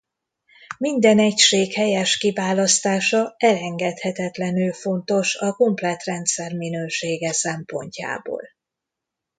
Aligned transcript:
Minden 0.77 1.19
egység 1.19 1.73
helyes 1.73 2.17
kiválasztása 2.17 3.35
elengedhetetlenül 3.37 4.73
fontos 4.73 5.35
a 5.35 5.53
komplett 5.53 6.03
rendszer 6.03 6.53
minősége 6.53 7.31
szempontjából. 7.33 8.49